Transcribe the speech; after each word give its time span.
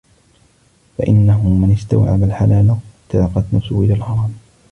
فَإِنَّهُ 0.97 1.49
مَنْ 1.49 1.71
اسْتَوْعَبَ 1.73 2.23
الْحَلَالَ 2.23 2.77
تَاقَتْ 3.09 3.43
نَفْسُهُ 3.53 3.81
إلَى 3.83 3.93
الْحَرَامِ 3.93 4.33